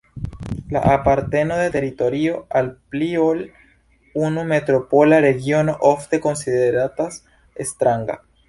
[0.75, 3.43] La aparteno de teritorio al pli ol
[4.29, 7.25] unu metropola regiono ofte konsideratas
[7.75, 8.23] stranga.